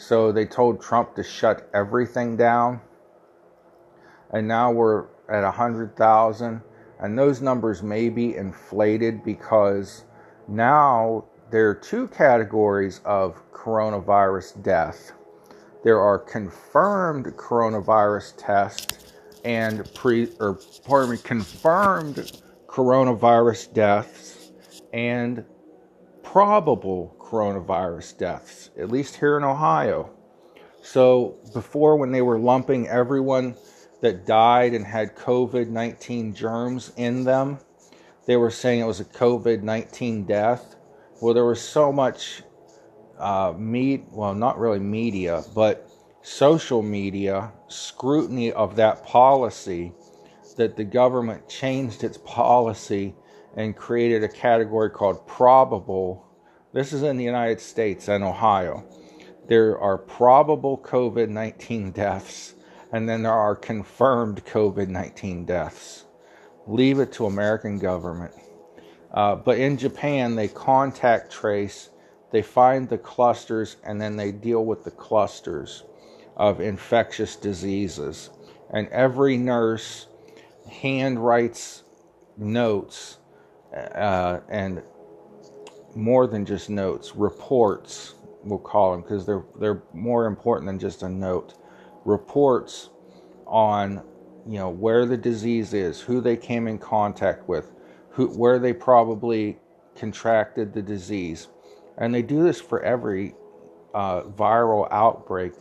[0.00, 2.80] So they told Trump to shut everything down,
[4.30, 6.62] and now we're at hundred thousand,
[6.98, 10.04] and those numbers may be inflated because
[10.48, 15.12] now there are two categories of coronavirus death.
[15.84, 19.12] There are confirmed coronavirus tests
[19.44, 24.50] and pre or pardon me confirmed coronavirus deaths
[24.94, 25.44] and
[26.22, 30.10] probable coronavirus deaths at least here in Ohio.
[30.82, 33.54] So before when they were lumping everyone
[34.00, 37.58] that died and had covid-19 germs in them
[38.26, 40.76] they were saying it was a covid-19 death.
[41.20, 42.42] Well there was so much
[43.18, 45.88] uh, meet well not really media but
[46.22, 49.92] social media scrutiny of that policy
[50.56, 53.14] that the government changed its policy
[53.56, 56.26] and created a category called probable
[56.72, 58.84] this is in the united states and ohio.
[59.48, 62.54] There are probable covid-19 deaths
[62.92, 66.04] and then there are confirmed covid-19 deaths.
[66.66, 68.34] Leave it to american government.
[69.12, 71.90] Uh, but in japan they contact trace
[72.30, 75.84] they find the clusters and then they deal with the clusters
[76.36, 78.30] of infectious diseases.
[78.70, 80.06] And every nurse
[80.70, 81.82] hand writes
[82.36, 83.18] notes
[83.74, 84.82] uh, and
[85.94, 91.02] more than just notes, reports, we'll call them because they're, they're more important than just
[91.02, 91.54] a note.
[92.04, 92.90] Reports
[93.46, 94.02] on
[94.46, 97.72] you know where the disease is, who they came in contact with,
[98.10, 99.58] who, where they probably
[99.96, 101.48] contracted the disease
[102.00, 103.34] and they do this for every
[103.94, 105.52] uh, viral outbreak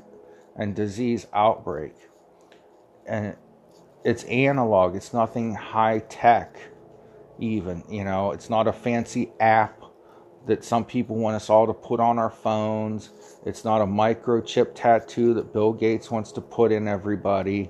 [0.56, 1.94] and disease outbreak.
[3.06, 3.36] And
[4.04, 6.58] it's analog, it's nothing high tech,
[7.40, 7.84] even.
[7.90, 9.79] You know, it's not a fancy app
[10.50, 13.12] that some people want us all to put on our phones.
[13.46, 17.70] It's not a microchip tattoo that Bill Gates wants to put in everybody.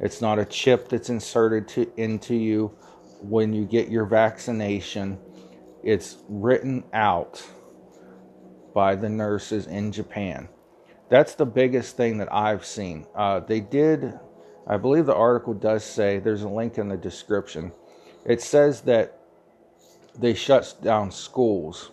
[0.00, 2.68] It's not a chip that's inserted to, into you
[3.20, 5.18] when you get your vaccination.
[5.82, 7.46] It's written out
[8.74, 10.48] by the nurses in Japan.
[11.10, 13.06] That's the biggest thing that I've seen.
[13.14, 14.18] Uh, they did,
[14.66, 17.70] I believe the article does say, there's a link in the description.
[18.24, 19.20] It says that
[20.18, 21.90] they shut down schools.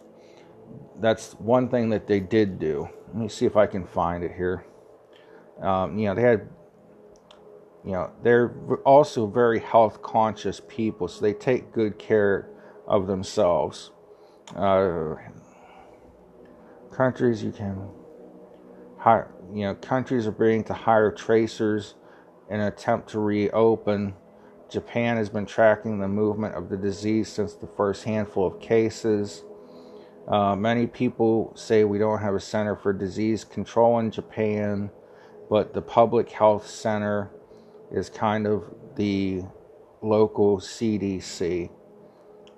[1.00, 2.88] That's one thing that they did do.
[3.08, 4.66] Let me see if I can find it here.
[5.62, 6.48] Um, you know, they had,
[7.86, 8.50] you know, they're
[8.86, 12.50] also very health conscious people, so they take good care
[12.88, 13.92] of themselves.
[14.56, 15.16] Uh,
[16.92, 17.90] countries you can
[18.98, 21.96] hire, you know, countries are beginning to hire tracers
[22.50, 24.14] in an attempt to reopen.
[24.70, 29.44] Japan has been tracking the movement of the disease since the first handful of cases.
[30.28, 34.90] Uh, many people say we don't have a center for disease control in Japan,
[35.50, 37.32] but the public health center
[37.92, 38.64] is kind of
[38.96, 39.44] the
[40.02, 41.70] local CDC.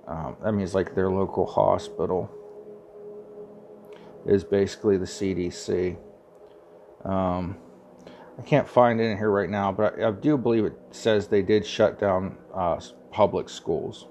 [0.08, 2.30] Um, that means like their local hospital
[4.26, 5.98] is basically the CDC.
[7.06, 7.58] Um,
[8.38, 11.28] I can't find it in here right now, but I, I do believe it says
[11.28, 12.80] they did shut down uh,
[13.12, 14.08] public schools.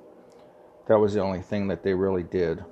[0.89, 2.65] That was the only thing that they really did,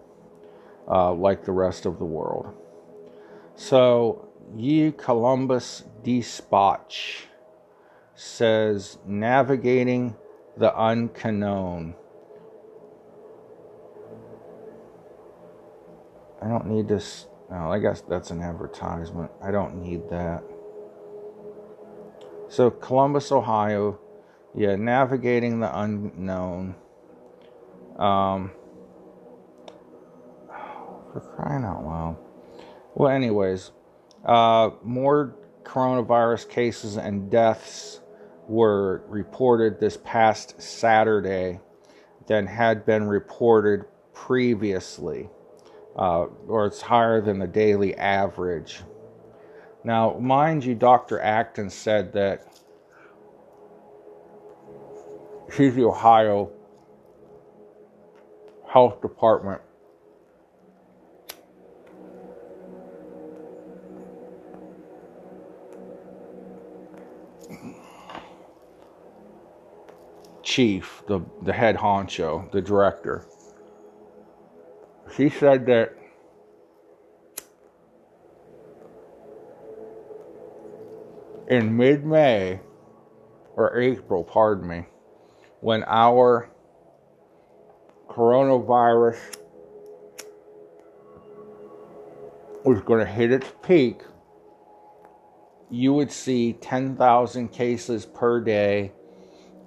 [0.89, 2.55] uh, like the rest of the world.
[3.55, 7.27] So, Ye Columbus Dispatch
[8.15, 10.17] says navigating
[10.57, 11.95] the unknown.
[16.43, 17.27] I don't need this.
[17.51, 19.31] No, I guess that's an advertisement.
[19.43, 20.43] I don't need that.
[22.49, 23.99] So, Columbus, Ohio.
[24.55, 26.75] Yeah, navigating the unknown.
[27.97, 28.51] Um,
[31.13, 31.21] for
[31.61, 32.17] crying out loud.
[32.95, 33.73] Well, anyways,
[34.25, 38.01] uh, more coronavirus cases and deaths
[38.49, 41.61] were reported this past Saturday
[42.27, 45.29] than had been reported previously
[45.97, 48.83] uh, or it's higher than the daily average.
[49.85, 51.21] Now, mind you, Dr.
[51.21, 52.47] Acton said that
[55.57, 56.51] she's the Ohio
[58.69, 59.63] Health Department
[70.51, 73.25] chief, the, the head honcho, the director.
[75.17, 75.95] She said that
[81.49, 82.59] in mid May
[83.55, 84.87] or April, pardon me,
[85.61, 86.51] when our
[88.09, 89.19] coronavirus
[92.65, 94.01] was going to hit its peak,
[95.71, 98.91] you would see 10,000 cases per day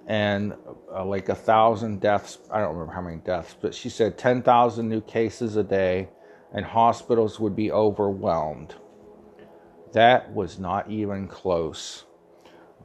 [0.07, 0.53] and
[0.93, 2.39] uh, like a thousand deaths.
[2.51, 6.09] I don't remember how many deaths, but she said 10,000 new cases a day
[6.53, 8.75] and hospitals would be overwhelmed.
[9.93, 12.05] That was not even close.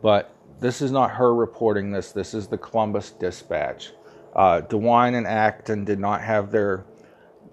[0.00, 2.12] But this is not her reporting this.
[2.12, 3.92] This is the Columbus Dispatch.
[4.34, 6.84] Uh, DeWine and Acton did not have their,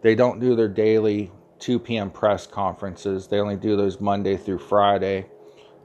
[0.01, 2.11] they don't do their daily 2 p.m.
[2.11, 3.27] press conferences.
[3.27, 5.25] They only do those Monday through Friday.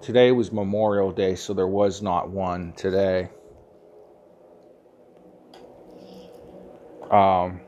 [0.01, 3.31] Today was Memorial Day, so there was not one today.
[7.11, 7.61] Um,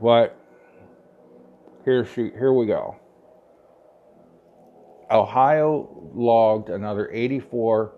[0.00, 0.36] but
[1.84, 2.96] here she, here we go.
[5.10, 7.94] Ohio logged another 84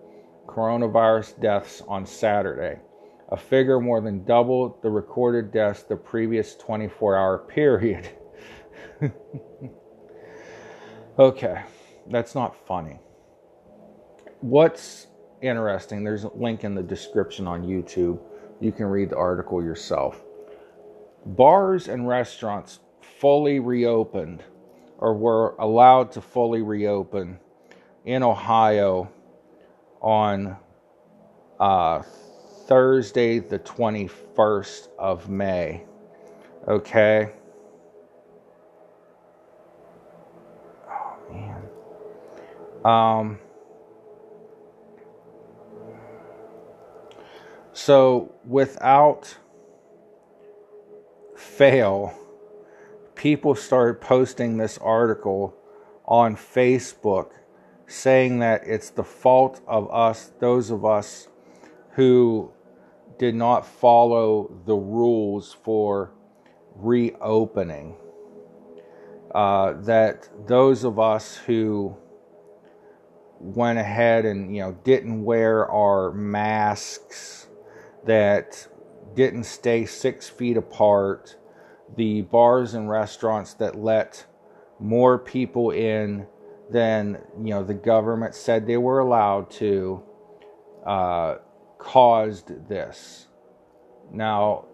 [0.47, 2.81] coronavirus deaths on Saturday,
[3.31, 8.09] a figure more than double the recorded deaths the previous 24 hour period.
[11.19, 11.63] okay,
[12.11, 12.99] that's not funny.
[14.41, 15.09] What's
[15.43, 18.21] interesting, there's a link in the description on YouTube
[18.63, 20.23] you can read the article yourself.
[21.27, 22.79] Bars and restaurants
[23.19, 24.43] fully reopened
[24.99, 27.39] or were allowed to fully reopen
[28.05, 29.11] in Ohio
[30.01, 30.57] on
[31.59, 32.03] uh,
[32.67, 35.83] Thursday, the 21st of May.
[36.69, 37.33] Okay.
[40.89, 41.63] Oh, man.
[42.85, 43.39] Um,
[47.75, 49.39] So, without
[51.37, 52.15] fail,
[53.15, 55.57] people started posting this article
[56.05, 57.31] on Facebook
[57.87, 61.29] saying that it's the fault of us, those of us
[61.93, 62.51] who
[63.19, 66.13] did not follow the rules for
[66.75, 67.97] reopening.
[69.35, 71.97] Uh, that those of us who
[73.41, 77.49] went ahead and you know didn't wear our masks
[78.07, 78.67] that
[79.15, 81.37] didn't stay six feet apart,
[81.97, 84.27] the bars and restaurants that let
[84.81, 86.27] more people in
[86.71, 90.03] than you know the government said they were allowed to
[90.87, 91.37] uh,
[91.79, 93.27] caused this.
[94.13, 94.67] Now,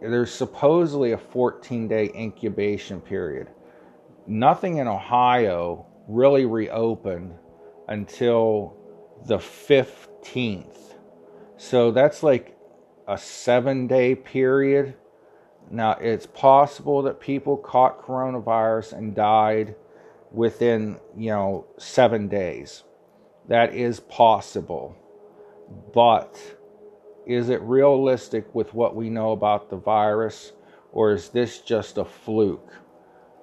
[0.00, 3.48] there's supposedly a 14 day incubation period.
[4.26, 7.34] Nothing in Ohio really reopened
[7.88, 8.76] until
[9.26, 10.94] the 15th.
[11.56, 12.55] So that's like
[13.06, 14.94] a seven day period.
[15.70, 19.74] Now, it's possible that people caught coronavirus and died
[20.30, 22.84] within, you know, seven days.
[23.48, 24.96] That is possible.
[25.92, 26.38] But
[27.26, 30.52] is it realistic with what we know about the virus,
[30.92, 32.72] or is this just a fluke,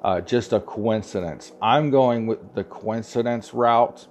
[0.02, 1.52] uh, just a coincidence?
[1.62, 4.08] I'm going with the coincidence route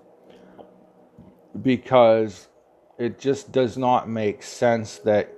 [1.63, 2.49] because
[2.99, 5.35] it just does not make sense that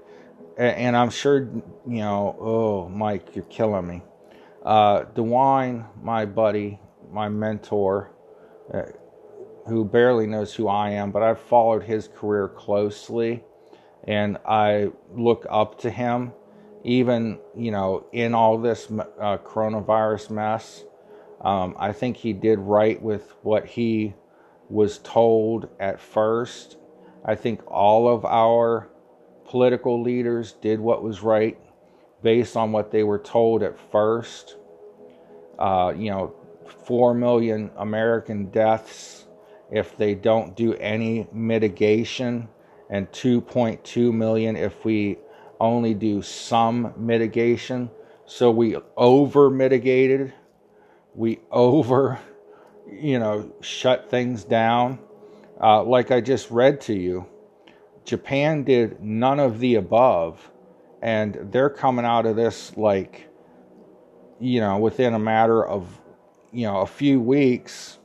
[0.56, 1.48] and I'm sure,
[1.86, 4.02] you know, oh, Mike, you're killing me.
[4.64, 6.80] Uh, DeWine, my buddy,
[7.10, 8.10] my mentor,
[8.72, 8.82] uh,
[9.66, 13.42] who barely knows who I am, but I've followed his career closely
[14.06, 16.32] and I look up to him,
[16.84, 20.84] even, you know, in all this uh, coronavirus mess.
[21.40, 24.14] Um, I think he did right with what he
[24.68, 26.76] was told at first.
[27.24, 28.88] I think all of our
[29.54, 31.56] political leaders did what was right
[32.24, 34.56] based on what they were told at first.
[35.60, 36.34] Uh, you know,
[36.86, 39.26] 4 million American deaths
[39.70, 42.48] if they don't do any mitigation,
[42.90, 45.18] and 2.2 million if we
[45.60, 47.88] only do some mitigation.
[48.26, 50.32] So we over mitigated,
[51.14, 52.18] we over,
[52.90, 54.98] you know, shut things down.
[55.62, 57.28] Uh, like I just read to you,
[58.04, 60.50] Japan did none of the above,
[61.02, 63.28] and they're coming out of this like,
[64.40, 66.00] you know, within a matter of,
[66.52, 67.98] you know, a few weeks,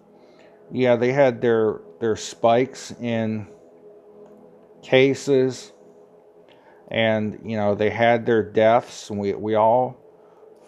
[0.71, 3.47] yeah, they had their their spikes in
[4.81, 5.73] cases
[6.89, 9.09] and you know they had their deaths.
[9.09, 9.97] And we we all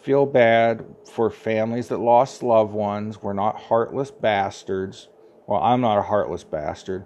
[0.01, 3.21] feel bad for families that lost loved ones.
[3.21, 5.09] We're not heartless bastards.
[5.47, 7.05] Well i'm not a heartless bastard.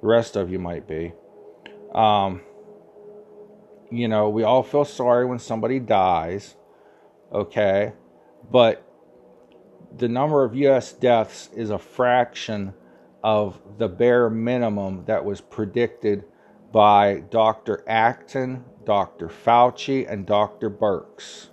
[0.00, 1.12] The rest of you might be
[1.94, 2.40] um,
[3.90, 6.56] you know we all feel sorry when somebody dies
[7.32, 7.92] okay
[8.50, 8.82] but
[9.96, 12.74] the number of us deaths is a fraction
[13.22, 16.24] of the bare minimum that was predicted
[16.72, 17.84] by Dr.
[17.86, 19.28] Acton, Dr.
[19.28, 20.68] Fauci, and Dr.
[20.68, 21.48] Birx,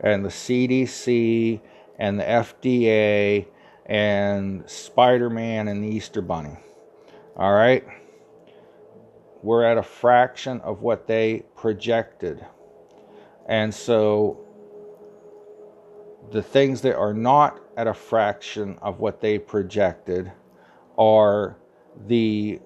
[0.00, 1.60] and the CDC,
[1.98, 3.46] and the FDA,
[3.86, 6.56] and Spider Man, and the Easter Bunny.
[7.36, 7.84] All right?
[9.44, 12.42] We're at a fraction of what they projected.
[13.46, 14.40] And so
[16.32, 20.32] the things that are not at a fraction of what they projected
[20.96, 21.58] are
[22.06, 22.58] the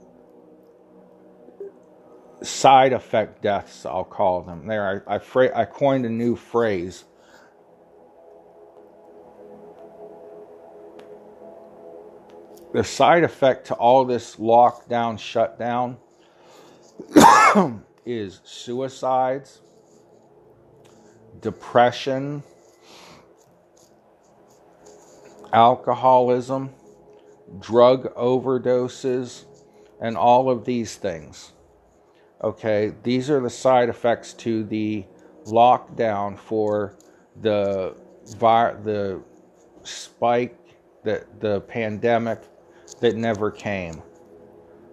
[2.43, 4.69] side effect deaths, I'll call them.
[4.69, 7.07] There, I, I, fra- I coined a new phrase.
[12.73, 15.97] The side effect to all this lockdown, shutdown
[18.07, 19.61] is suicides,
[21.41, 22.43] depression,
[25.53, 26.71] alcoholism,
[27.61, 29.45] drug overdoses,
[30.01, 31.53] and all of these things.
[32.43, 35.05] Okay, these are the side effects to the
[35.47, 36.97] lockdown for
[37.41, 37.97] the
[38.37, 39.21] vi- the
[39.83, 40.57] spike
[41.03, 42.43] that the pandemic
[43.01, 44.03] that never came.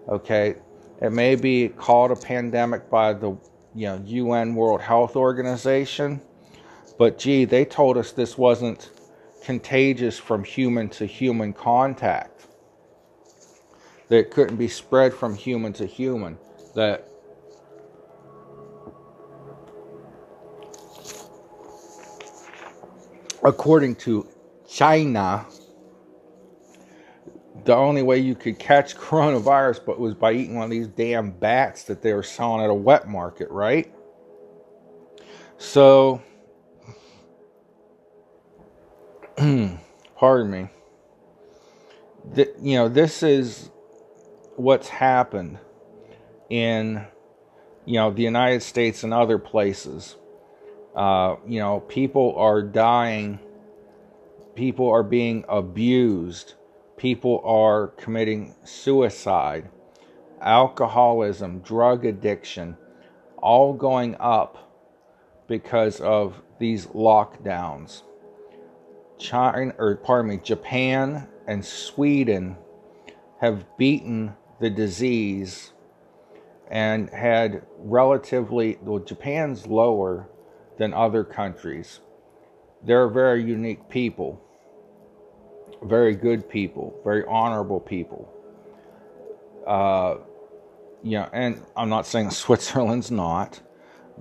[0.09, 0.55] Okay,
[1.01, 3.37] it may be called a pandemic by the
[3.73, 6.21] you know UN World Health Organization,
[6.97, 8.91] but gee, they told us this wasn't
[9.43, 12.47] contagious from human to human contact.
[14.07, 16.37] That it couldn't be spread from human to human.
[16.75, 17.09] That
[23.43, 24.27] according to
[24.67, 25.45] China,
[27.65, 31.31] the only way you could catch coronavirus but was by eating one of these damn
[31.31, 33.93] bats that they were selling at a wet market, right?
[35.57, 36.21] So,
[40.15, 40.69] pardon me.
[42.61, 43.69] You know, this is
[44.55, 45.59] what's happened
[46.49, 47.05] in,
[47.85, 50.15] you know, the United States and other places.
[50.95, 53.39] Uh, you know, people are dying,
[54.55, 56.53] people are being abused,
[56.97, 59.69] people are committing suicide,
[60.41, 62.77] alcoholism, drug addiction,
[63.37, 64.57] all going up
[65.47, 68.03] because of these lockdowns.
[69.17, 72.57] China, or pardon me, Japan and Sweden
[73.39, 75.73] have beaten the disease
[76.69, 80.29] and had relatively, well, Japan's lower
[80.77, 81.99] than other countries.
[82.83, 84.41] They're very unique people,
[85.83, 88.31] very good people, very honorable people.
[89.65, 90.17] Uh,
[91.03, 93.61] you know, and I'm not saying Switzerland's not,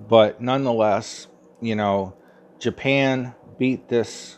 [0.09, 1.27] but nonetheless,
[1.61, 2.13] you know,
[2.59, 4.37] Japan beat this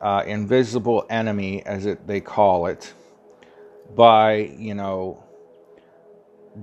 [0.00, 2.92] uh, invisible enemy, as it they call it,
[3.94, 5.22] by you know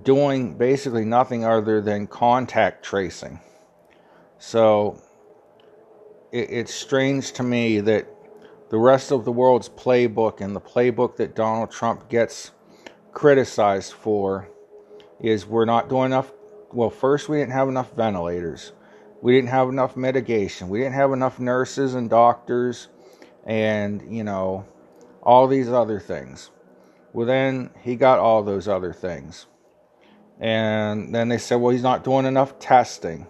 [0.04, 3.40] doing basically nothing other than contact tracing.
[4.40, 5.02] So
[6.32, 8.08] it, it's strange to me that
[8.74, 12.54] the rest of the world's playbook and the playbook that Donald Trump gets
[13.12, 14.50] criticized for
[15.22, 16.34] is we're not doing enough.
[16.72, 18.72] Well, first, we didn't have enough ventilators.
[19.22, 20.70] We didn't have enough mitigation.
[20.70, 22.88] We didn't have enough nurses and doctors
[23.46, 24.66] and, you know,
[25.22, 26.50] all these other things.
[27.14, 29.46] Well, then he got all those other things.
[30.40, 33.28] And then they said, well, he's not doing enough testing.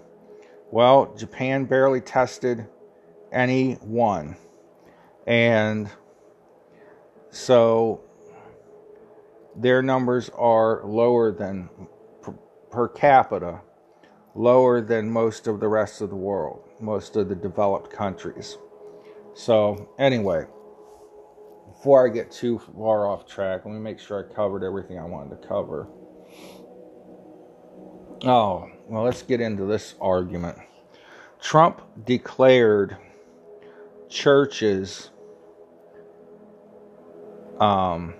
[0.72, 2.66] Well, Japan barely tested
[3.34, 4.38] any one.
[5.26, 5.90] And
[7.30, 8.02] so
[9.56, 11.70] their numbers are lower than
[12.72, 13.62] per, capita,
[14.36, 18.58] lower than most of the rest of the world, most of the developed countries.
[19.36, 20.46] So, anyway,
[21.68, 25.06] before I get too far off track, let me make sure I covered everything I
[25.06, 25.88] wanted to cover.
[28.26, 30.58] Oh, well, let's get into this argument.
[31.42, 32.98] Trump declared
[34.08, 35.10] churches
[37.60, 38.14] um,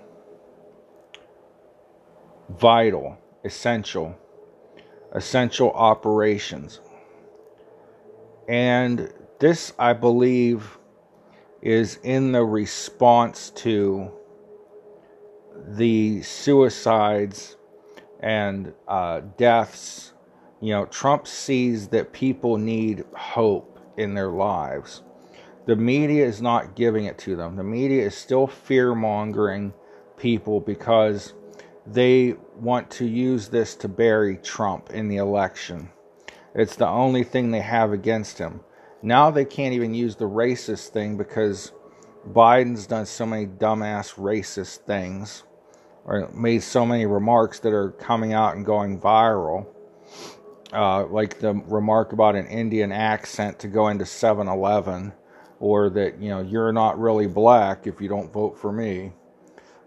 [2.48, 4.16] vital, essential,
[5.12, 6.80] essential operations.
[8.48, 10.78] And this, I believe,
[11.62, 14.10] is in the response to
[15.66, 17.56] the suicides
[18.20, 20.12] and uh, deaths.
[20.60, 25.02] You know, Trump sees that people need hope in their lives.
[25.66, 27.56] The media is not giving it to them.
[27.56, 29.72] The media is still fear mongering
[30.16, 31.32] people because
[31.86, 35.90] they want to use this to bury Trump in the election.
[36.54, 38.60] It's the only thing they have against him.
[39.02, 41.72] Now they can't even use the racist thing because
[42.30, 45.42] Biden's done so many dumbass racist things
[46.04, 49.66] or made so many remarks that are coming out and going viral.
[50.72, 55.12] Uh, like the remark about an Indian accent to go into 7 Eleven,
[55.60, 59.12] or that, you know, you're not really black if you don't vote for me.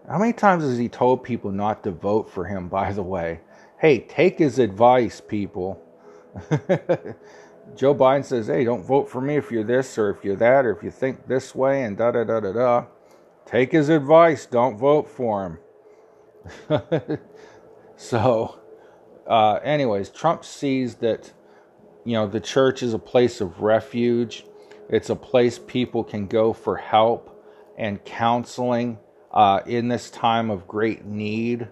[0.08, 3.40] How many times has he told people not to vote for him, by the way?
[3.78, 5.82] Hey, take his advice, people.
[7.76, 10.64] Joe Biden says, hey, don't vote for me if you're this or if you're that
[10.64, 12.84] or if you think this way and da da da da da.
[13.44, 15.58] Take his advice, don't vote for
[16.70, 16.88] him.
[17.96, 18.58] so,
[19.26, 21.32] uh, anyways, Trump sees that,
[22.04, 24.44] you know, the church is a place of refuge,
[24.88, 27.44] it's a place people can go for help
[27.76, 28.98] and counseling
[29.32, 31.68] uh, in this time of great need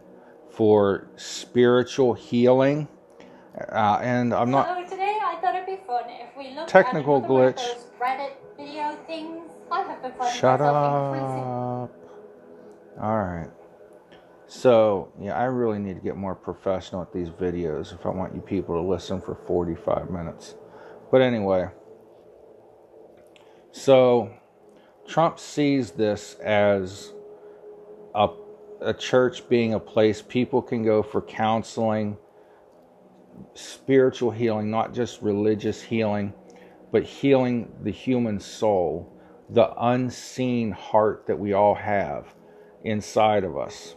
[0.50, 2.88] for spiritual healing.
[3.72, 4.66] Uh, and I'm not.
[4.66, 7.62] So today I thought it'd be fun if we look Technical at glitch.
[8.00, 9.50] Reddit video things.
[9.70, 11.42] I have been finding Shut increasing.
[11.42, 11.90] up.
[13.00, 13.50] All right.
[14.48, 18.34] So, yeah, I really need to get more professional at these videos if I want
[18.34, 20.54] you people to listen for 45 minutes.
[21.10, 21.68] But anyway,
[23.76, 24.30] so
[25.06, 27.12] Trump sees this as
[28.14, 28.28] a,
[28.80, 32.16] a church being a place people can go for counseling,
[33.52, 36.32] spiritual healing, not just religious healing,
[36.90, 39.12] but healing the human soul,
[39.50, 42.34] the unseen heart that we all have
[42.82, 43.94] inside of us.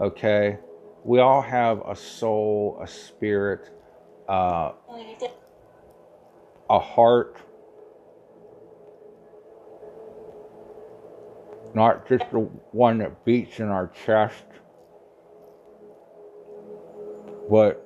[0.00, 0.58] Okay?
[1.04, 3.70] We all have a soul, a spirit,
[4.28, 4.72] uh,
[6.68, 7.38] a heart,
[11.74, 12.38] not just the
[12.72, 14.44] one that beats in our chest,
[17.50, 17.80] but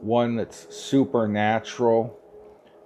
[0.00, 2.18] one that's supernatural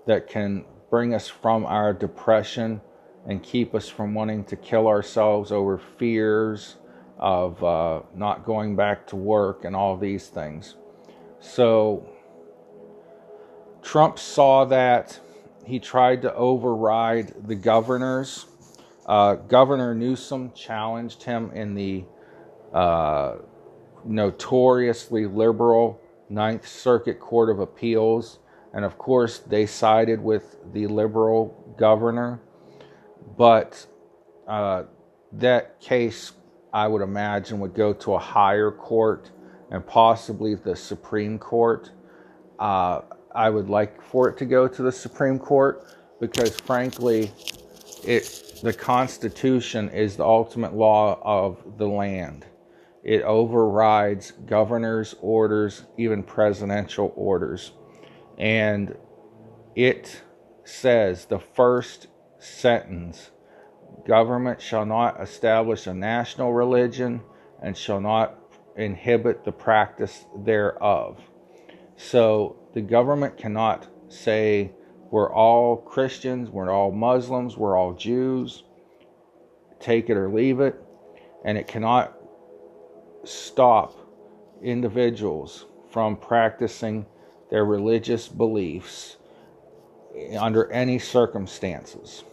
[0.06, 2.80] that can bring us from our depression
[3.26, 6.76] and keep us from wanting to kill ourselves over fears
[7.18, 10.76] of uh, not going back to work and all these things.
[11.40, 12.08] So
[13.82, 15.20] Trump saw that.
[15.64, 18.46] He tried to override the governors.
[19.08, 22.04] Uh, Governor Newsom challenged him in the
[22.74, 23.36] uh,
[24.04, 25.98] notoriously liberal
[26.28, 28.38] Ninth Circuit Court of Appeals.
[28.74, 32.40] And of course, they sided with the liberal governor.
[33.38, 33.86] But
[34.46, 34.84] uh,
[35.32, 36.32] that case,
[36.70, 39.30] I would imagine, would go to a higher court
[39.70, 41.90] and possibly the Supreme Court.
[42.58, 43.00] Uh,
[43.34, 45.86] I would like for it to go to the Supreme Court
[46.20, 47.32] because, frankly,
[48.04, 52.46] it the Constitution is the ultimate law of the land.
[53.02, 57.72] It overrides governors' orders, even presidential orders.
[58.36, 58.96] And
[59.74, 60.22] it
[60.64, 63.30] says the first sentence
[64.06, 67.22] government shall not establish a national religion
[67.62, 68.38] and shall not
[68.76, 71.20] inhibit the practice thereof.
[71.96, 74.72] So the government cannot say
[75.10, 78.64] we're all Christians, we're all Muslims, we're all Jews,
[79.80, 80.82] take it or leave it,
[81.44, 82.14] and it cannot
[83.24, 83.94] stop
[84.62, 87.06] individuals from practicing
[87.50, 89.16] their religious beliefs
[90.38, 92.24] under any circumstances.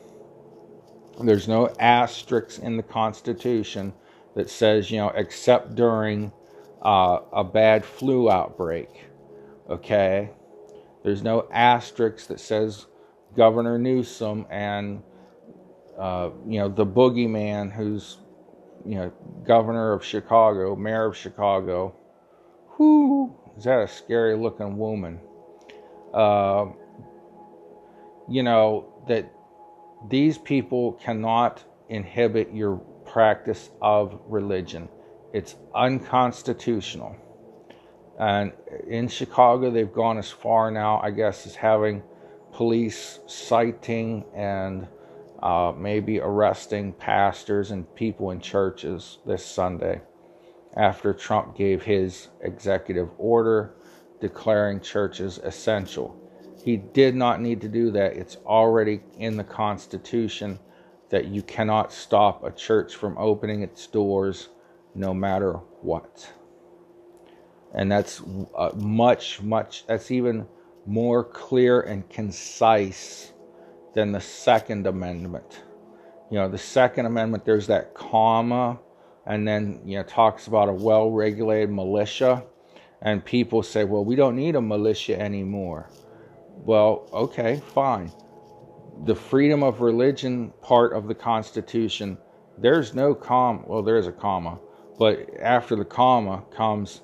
[1.21, 3.93] There's no asterisk in the Constitution
[4.35, 6.31] that says, you know, except during
[6.81, 8.89] uh, a bad flu outbreak.
[9.69, 10.29] Okay?
[11.05, 12.87] There's no asterisk that says
[13.37, 15.03] Governor Newsom and,
[15.99, 18.17] uh, you know, the boogeyman who's,
[18.83, 19.13] you know,
[19.45, 21.95] governor of Chicago, mayor of Chicago.
[22.79, 23.35] Whoo!
[23.55, 25.19] Is that a scary looking woman?
[26.11, 26.69] Uh,
[28.27, 29.31] you know, that
[30.09, 34.89] these people cannot inhibit your practice of religion.
[35.33, 37.15] It's unconstitutional.
[38.19, 38.53] And
[38.87, 42.01] in Chicago, they've gone as far now, I guess, as having
[42.53, 44.87] police citing and
[45.43, 50.01] uh, maybe arresting pastors and people in churches this Sunday
[50.75, 53.73] after Trump gave his executive order
[54.21, 56.19] declaring churches essential.
[56.63, 58.13] He did not need to do that.
[58.13, 60.57] It's already in the Constitution
[61.09, 64.49] that you cannot stop a church from opening its doors
[64.95, 66.31] no matter what.
[67.75, 68.21] And that's
[68.57, 70.47] uh, much, much, that's even
[70.85, 73.33] more clear and concise
[73.93, 75.63] than the Second Amendment.
[76.31, 78.79] You know, the Second Amendment, there's that comma,
[79.25, 82.43] and then, you know, talks about a well regulated militia.
[83.01, 85.89] And people say, well, we don't need a militia anymore.
[86.49, 88.11] Well, okay, fine.
[89.03, 92.17] The freedom of religion part of the Constitution,
[92.57, 93.63] there's no comma.
[93.67, 94.59] Well, there's a comma,
[94.97, 97.01] but after the comma comes,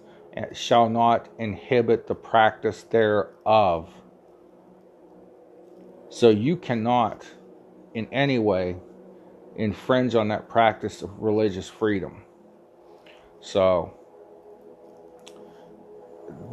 [0.53, 3.89] shall not inhibit the practice thereof.
[6.09, 7.25] So you cannot
[7.93, 8.77] in any way
[9.55, 12.23] infringe on that practice of religious freedom.
[13.39, 13.93] So,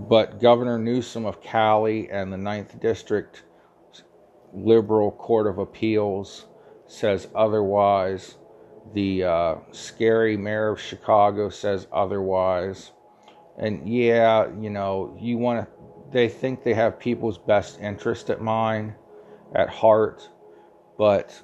[0.08, 3.42] but Governor Newsom of Cali and the Ninth District
[4.52, 6.46] Liberal Court of Appeals
[6.86, 8.36] says otherwise.
[8.94, 12.92] The uh, scary mayor of Chicago says otherwise.
[13.58, 15.72] And yeah, you know, you want to,
[16.12, 18.94] they think they have people's best interest at mind,
[19.54, 20.28] at heart,
[20.96, 21.40] but,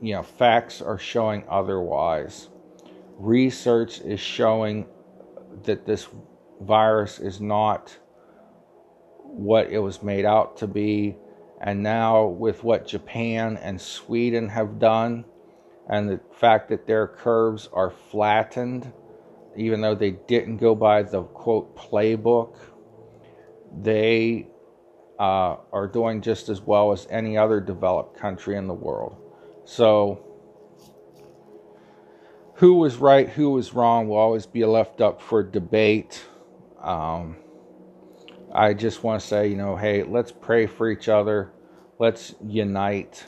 [0.00, 2.48] you know, facts are showing otherwise.
[3.18, 4.86] Research is showing
[5.64, 6.08] that this
[6.60, 7.96] virus is not
[9.22, 11.16] what it was made out to be.
[11.60, 15.24] And now, with what Japan and Sweden have done,
[15.88, 18.92] and the fact that their curves are flattened,
[19.56, 22.56] even though they didn't go by the quote playbook,
[23.82, 24.46] they
[25.18, 29.16] uh, are doing just as well as any other developed country in the world.
[29.64, 30.22] So,
[32.54, 36.24] who was right, who was wrong will always be left up for debate.
[36.80, 37.36] Um,
[38.52, 41.52] I just want to say, you know, hey, let's pray for each other,
[41.98, 43.24] let's unite,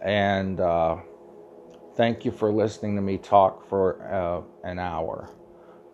[0.00, 0.96] and uh,
[1.96, 5.28] thank you for listening to me talk for uh, an hour.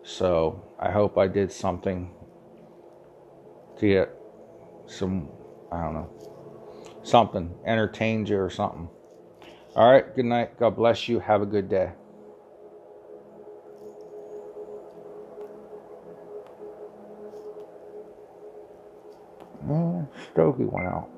[0.05, 2.11] So I hope I did something
[3.79, 4.15] to get
[4.85, 5.29] some,
[5.71, 6.09] I don't know,
[7.03, 8.87] something, entertained you or something.
[9.75, 10.59] All right, good night.
[10.59, 11.19] God bless you.
[11.19, 11.91] Have a good day.
[20.33, 21.09] Stogie went out.